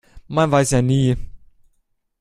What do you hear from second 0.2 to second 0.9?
Man weiß ja